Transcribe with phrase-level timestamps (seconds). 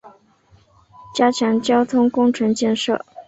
[1.13, 3.05] 加强交通工程建设